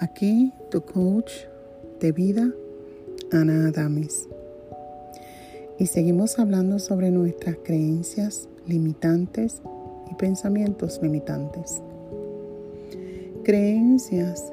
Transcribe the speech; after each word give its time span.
Aquí 0.00 0.54
tu 0.70 0.80
coach 0.80 1.30
de 2.00 2.10
vida, 2.10 2.50
Ana 3.32 3.68
Adames. 3.68 4.26
Y 5.78 5.88
seguimos 5.88 6.38
hablando 6.38 6.78
sobre 6.78 7.10
nuestras 7.10 7.56
creencias 7.62 8.48
limitantes 8.66 9.60
y 10.10 10.14
pensamientos 10.14 11.00
limitantes. 11.02 11.82
Creencias 13.44 14.50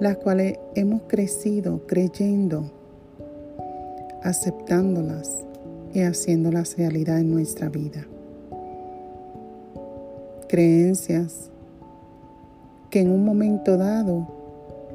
las 0.00 0.16
cuales 0.16 0.58
hemos 0.74 1.02
crecido 1.02 1.86
creyendo, 1.86 2.70
aceptándolas 4.22 5.44
y 5.92 6.00
haciéndolas 6.00 6.78
realidad 6.78 7.20
en 7.20 7.30
nuestra 7.30 7.68
vida. 7.68 8.06
Creencias 10.48 11.50
que 12.90 13.00
en 13.00 13.10
un 13.10 13.24
momento 13.24 13.76
dado 13.76 14.26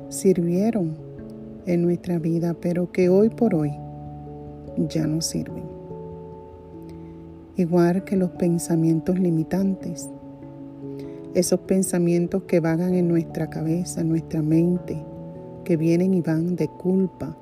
sirvieron 0.09 0.95
en 1.65 1.83
nuestra 1.83 2.19
vida, 2.19 2.55
pero 2.59 2.91
que 2.91 3.09
hoy 3.09 3.29
por 3.29 3.55
hoy 3.55 3.71
ya 4.89 5.05
no 5.07 5.21
sirven. 5.21 5.63
Igual 7.55 8.03
que 8.03 8.17
los 8.17 8.31
pensamientos 8.31 9.19
limitantes, 9.19 10.09
esos 11.35 11.59
pensamientos 11.61 12.43
que 12.43 12.59
vagan 12.59 12.95
en 12.95 13.07
nuestra 13.07 13.49
cabeza, 13.49 14.01
en 14.01 14.09
nuestra 14.09 14.41
mente, 14.41 15.03
que 15.63 15.77
vienen 15.77 16.13
y 16.13 16.21
van 16.21 16.55
de 16.55 16.67
culpa, 16.67 17.37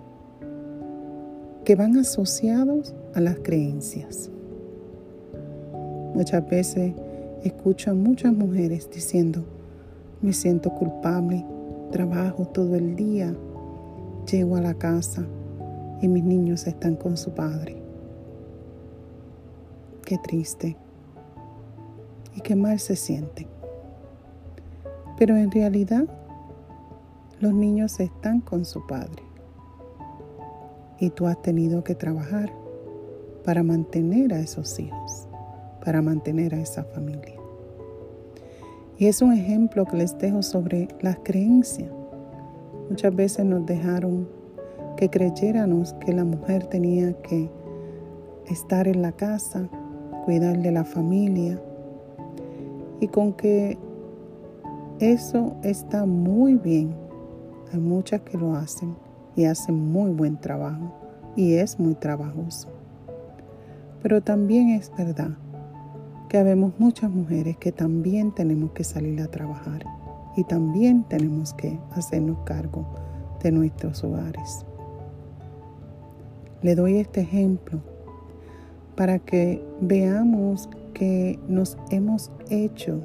que 1.63 1.75
van 1.75 1.97
asociados 1.97 2.93
a 3.13 3.21
las 3.21 3.37
creencias. 3.39 4.29
Muchas 6.13 6.47
veces 6.49 6.93
escucho 7.43 7.91
a 7.91 7.93
muchas 7.93 8.33
mujeres 8.33 8.89
diciendo, 8.93 9.43
me 10.21 10.33
siento 10.33 10.69
culpable, 10.75 11.45
trabajo 11.91 12.45
todo 12.45 12.75
el 12.75 12.95
día, 12.95 13.35
llego 14.31 14.55
a 14.55 14.61
la 14.61 14.75
casa 14.75 15.25
y 16.01 16.07
mis 16.07 16.23
niños 16.23 16.67
están 16.67 16.95
con 16.95 17.17
su 17.17 17.31
padre. 17.31 17.81
Qué 20.05 20.17
triste 20.17 20.77
y 22.35 22.41
qué 22.41 22.55
mal 22.55 22.79
se 22.79 22.95
sienten. 22.95 23.47
Pero 25.17 25.35
en 25.37 25.51
realidad 25.51 26.05
los 27.39 27.53
niños 27.53 27.99
están 27.99 28.41
con 28.41 28.65
su 28.65 28.85
padre 28.85 29.23
y 30.99 31.09
tú 31.09 31.25
has 31.25 31.41
tenido 31.41 31.83
que 31.83 31.95
trabajar 31.95 32.53
para 33.43 33.63
mantener 33.63 34.33
a 34.33 34.39
esos 34.39 34.79
hijos, 34.79 35.27
para 35.83 36.01
mantener 36.03 36.53
a 36.53 36.59
esa 36.59 36.83
familia. 36.83 37.40
Y 39.01 39.07
es 39.07 39.23
un 39.23 39.33
ejemplo 39.33 39.83
que 39.85 39.97
les 39.97 40.15
dejo 40.19 40.43
sobre 40.43 40.87
las 40.99 41.17
creencias. 41.23 41.89
Muchas 42.87 43.15
veces 43.15 43.43
nos 43.43 43.65
dejaron 43.65 44.29
que 44.95 45.09
creyéramos 45.09 45.93
que 45.93 46.13
la 46.13 46.23
mujer 46.23 46.67
tenía 46.67 47.11
que 47.23 47.49
estar 48.45 48.87
en 48.87 49.01
la 49.01 49.11
casa, 49.11 49.67
cuidar 50.25 50.59
de 50.59 50.71
la 50.71 50.83
familia, 50.83 51.59
y 52.99 53.07
con 53.07 53.33
que 53.33 53.75
eso 54.99 55.55
está 55.63 56.05
muy 56.05 56.57
bien. 56.57 56.93
Hay 57.73 57.79
muchas 57.79 58.21
que 58.21 58.37
lo 58.37 58.53
hacen 58.53 58.95
y 59.35 59.45
hacen 59.45 59.91
muy 59.91 60.11
buen 60.11 60.37
trabajo 60.37 60.93
y 61.35 61.53
es 61.53 61.79
muy 61.79 61.95
trabajoso. 61.95 62.67
Pero 64.03 64.21
también 64.21 64.69
es 64.69 64.91
verdad 64.95 65.31
que 66.31 66.37
habemos 66.37 66.71
muchas 66.79 67.11
mujeres 67.11 67.57
que 67.57 67.73
también 67.73 68.31
tenemos 68.31 68.71
que 68.71 68.85
salir 68.85 69.19
a 69.21 69.27
trabajar 69.27 69.83
y 70.37 70.45
también 70.45 71.03
tenemos 71.03 71.53
que 71.53 71.77
hacernos 71.91 72.37
cargo 72.45 72.85
de 73.43 73.51
nuestros 73.51 74.01
hogares. 74.05 74.65
Le 76.61 76.73
doy 76.73 76.99
este 76.99 77.19
ejemplo 77.19 77.81
para 78.95 79.19
que 79.19 79.61
veamos 79.81 80.69
que 80.93 81.37
nos 81.49 81.77
hemos 81.89 82.31
hecho 82.49 83.01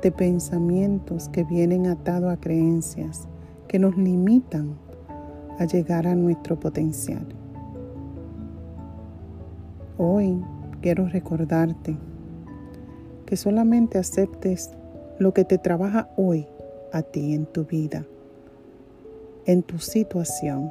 de 0.00 0.12
pensamientos 0.12 1.28
que 1.28 1.42
vienen 1.42 1.88
atados 1.88 2.32
a 2.32 2.36
creencias 2.36 3.26
que 3.66 3.80
nos 3.80 3.96
limitan 3.96 4.76
a 5.58 5.64
llegar 5.64 6.06
a 6.06 6.14
nuestro 6.14 6.60
potencial. 6.60 7.26
Hoy 9.98 10.40
quiero 10.80 11.08
recordarte 11.08 11.96
que 13.32 13.38
solamente 13.38 13.96
aceptes 13.96 14.72
lo 15.18 15.32
que 15.32 15.46
te 15.46 15.56
trabaja 15.56 16.10
hoy 16.18 16.46
a 16.92 17.00
ti 17.00 17.32
en 17.32 17.46
tu 17.46 17.64
vida, 17.64 18.04
en 19.46 19.62
tu 19.62 19.78
situación. 19.78 20.70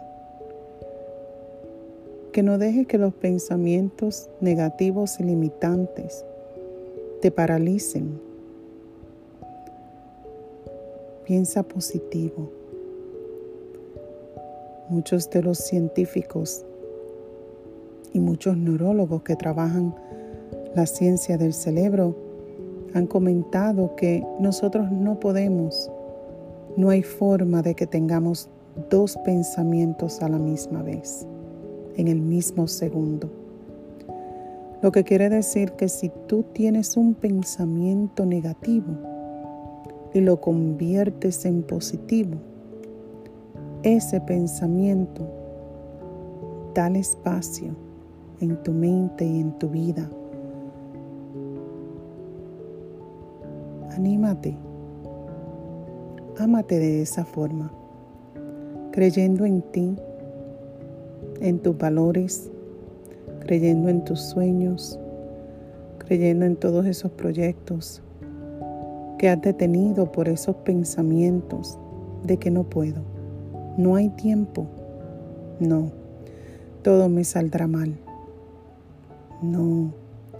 Que 2.32 2.44
no 2.44 2.60
dejes 2.60 2.86
que 2.86 3.00
los 3.00 3.16
pensamientos 3.16 4.30
negativos 4.42 5.20
y 5.20 5.24
limitantes 5.24 6.24
te 7.20 7.32
paralicen. 7.32 8.22
Piensa 11.26 11.64
positivo. 11.64 12.52
Muchos 14.88 15.32
de 15.32 15.42
los 15.42 15.58
científicos 15.58 16.64
y 18.14 18.20
muchos 18.20 18.56
neurólogos 18.56 19.24
que 19.24 19.36
trabajan 19.36 19.96
la 20.76 20.86
ciencia 20.86 21.40
del 21.40 21.56
cerebro 21.56 22.21
han 22.94 23.07
comentado 23.07 23.96
que 23.96 24.25
nosotros 24.40 24.91
no 24.91 25.19
podemos, 25.19 25.91
no 26.78 26.90
hay 26.90 27.03
forma 27.03 27.62
de 27.62 27.75
que 27.75 27.88
tengamos 27.88 28.50
dos 28.90 29.18
pensamientos 29.25 30.22
a 30.22 30.29
la 30.29 30.38
misma 30.38 30.81
vez, 30.84 31.28
en 31.97 32.07
el 32.07 32.22
mismo 32.22 32.68
segundo. 32.68 33.30
Lo 34.81 34.91
que 34.91 35.03
quiere 35.03 35.30
decir 35.30 35.74
que 35.74 35.88
si 35.88 36.12
tú 36.28 36.44
tienes 36.53 36.97
un 36.97 37.13
pensamiento 37.13 38.25
negativo 38.25 38.94
y 40.13 40.22
lo 40.22 40.41
conviertes 40.41 41.46
en 41.46 41.63
positivo, 41.63 42.38
ese 43.84 44.19
pensamiento 44.22 45.28
da 46.74 46.88
espacio 46.88 47.75
en 48.40 48.62
tu 48.63 48.72
mente 48.72 49.25
y 49.25 49.40
en 49.40 49.51
tu 49.59 49.69
vida 49.69 50.09
Anímate. 53.96 54.56
Ámate 56.40 56.79
de 56.79 57.02
esa 57.02 57.25
forma, 57.25 57.72
creyendo 58.91 59.46
en 59.46 59.62
ti, 59.62 59.96
en 61.41 61.59
tus 61.59 61.78
valores, 61.78 62.50
creyendo 63.41 63.90
en 63.90 64.06
tus 64.06 64.22
sueños, 64.22 64.97
creyendo 65.97 66.46
en 66.46 66.56
todos 66.56 66.85
esos 66.85 67.12
proyectos 67.12 68.01
que 69.18 69.28
has 69.28 69.41
detenido 69.41 70.09
por 70.09 70.30
esos 70.30 70.56
pensamientos 70.57 71.78
de 72.24 72.38
que 72.38 72.50
no 72.50 72.63
puedo, 72.63 73.01
no 73.78 73.96
hay 73.96 74.09
tiempo, 74.09 74.68
no, 75.59 75.91
todo 76.81 77.09
me 77.09 77.25
saldrá 77.25 77.68
mal. 77.68 77.97
No, 79.41 79.91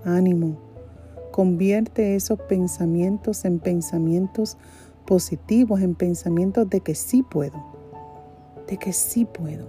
ánimo 0.06 0.71
Convierte 1.32 2.16
esos 2.16 2.40
pensamientos 2.42 3.46
en 3.46 3.60
pensamientos 3.60 4.58
positivos, 5.06 5.82
en 5.82 5.96
pensamientos 5.96 6.70
de 6.70 6.82
que 6.82 6.96
sí 6.96 7.24
puedo, 7.24 7.58
de 8.68 8.78
que 8.78 8.94
sí 8.94 9.26
puedo, 9.26 9.68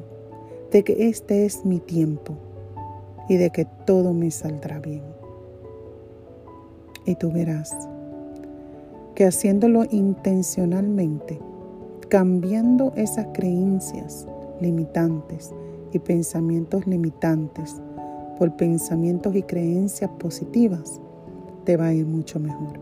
de 0.70 0.82
que 0.82 1.08
este 1.08 1.44
es 1.44 1.64
mi 1.64 1.78
tiempo 1.78 2.34
y 3.28 3.36
de 3.36 3.50
que 3.50 3.64
todo 3.86 4.12
me 4.12 4.30
saldrá 4.30 4.80
bien. 4.80 5.02
Y 7.06 7.14
tú 7.14 7.30
verás 7.30 7.72
que 9.14 9.26
haciéndolo 9.26 9.84
intencionalmente, 9.90 11.40
cambiando 12.08 12.92
esas 12.96 13.26
creencias 13.34 14.26
limitantes 14.60 15.52
y 15.92 15.98
pensamientos 15.98 16.86
limitantes 16.86 17.80
por 18.38 18.56
pensamientos 18.56 19.34
y 19.36 19.42
creencias 19.42 20.10
positivas, 20.18 21.00
te 21.64 21.76
va 21.76 21.86
a 21.86 21.92
ir 21.92 22.06
mucho 22.06 22.38
mejor. 22.40 22.78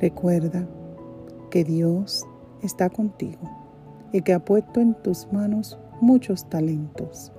Recuerda 0.00 0.66
que 1.50 1.64
Dios 1.64 2.24
está 2.62 2.90
contigo 2.90 3.48
y 4.12 4.22
que 4.22 4.32
ha 4.32 4.44
puesto 4.44 4.80
en 4.80 4.94
tus 5.02 5.30
manos 5.32 5.78
muchos 6.00 6.48
talentos. 6.48 7.32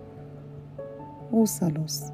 Úsalos 1.31 2.12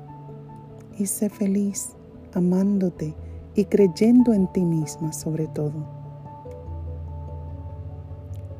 y 0.97 1.05
sé 1.05 1.29
feliz 1.29 1.95
amándote 2.33 3.15
y 3.55 3.65
creyendo 3.65 4.33
en 4.33 4.47
ti 4.53 4.63
misma 4.63 5.11
sobre 5.13 5.47
todo. 5.47 5.73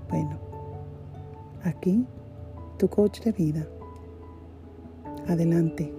Bueno, 0.10 0.38
aquí 1.64 2.06
tu 2.78 2.90
coach 2.90 3.22
de 3.22 3.32
vida. 3.32 3.68
Adelante, 5.28 5.94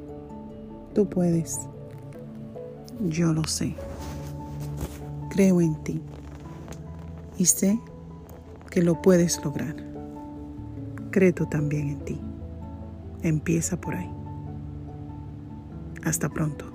tú 0.94 1.08
puedes. 1.08 1.72
Yo 3.00 3.33
lo 3.33 3.44
sé. 3.44 3.75
Creo 5.31 5.61
en 5.61 5.75
ti. 5.83 6.00
Y 7.39 7.47
sé 7.47 7.79
que 8.71 8.83
lo 8.83 9.00
puedes 9.03 9.43
lograr. 9.44 9.77
Cree 11.11 11.33
tú 11.33 11.47
también 11.47 11.89
en 11.89 12.05
ti. 12.05 12.21
Empieza 13.23 13.81
por 13.81 13.94
ahí. 13.94 14.11
Hasta 16.05 16.29
pronto. 16.29 16.72